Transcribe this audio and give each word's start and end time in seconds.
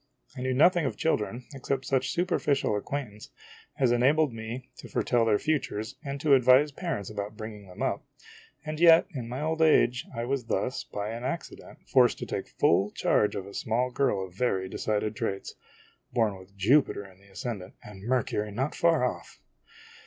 I 0.35 0.41
knew 0.41 0.55
no 0.55 0.67
thing 0.67 0.87
of 0.87 0.97
children, 0.97 1.45
except 1.53 1.85
such 1.85 2.09
superficial 2.09 2.75
acquaintance 2.75 3.29
as 3.77 3.91
enabled 3.91 4.33
me 4.33 4.71
to 4.77 4.89
foretell 4.89 5.25
their 5.25 5.37
futures 5.37 5.95
and 6.03 6.19
to 6.21 6.33
advise 6.33 6.71
parents 6.71 7.11
about 7.11 7.37
bringing 7.37 7.67
them 7.67 7.83
up; 7.83 8.03
and 8.65 8.79
yet 8.79 9.05
in 9.13 9.29
my 9.29 9.41
old 9.43 9.61
age 9.61 10.07
I 10.15 10.25
was 10.25 10.45
thus, 10.45 10.83
by 10.83 11.09
an 11.11 11.23
accident, 11.23 11.87
forced 11.87 12.17
to 12.17 12.25
take 12.25 12.47
full 12.47 12.89
charge 12.89 13.35
of 13.35 13.45
a 13.45 13.53
small 13.53 13.91
girl 13.91 14.25
of 14.25 14.33
very 14.33 14.67
decided 14.67 15.15
traits 15.15 15.53
born 16.11 16.35
with 16.35 16.57
Jupiter 16.57 17.05
in 17.05 17.19
the 17.19 17.27
ascendant, 17.29 17.75
and 17.83 18.01
Mercury 18.01 18.51
not 18.51 18.73
far 18.73 19.03
off! 19.05 19.39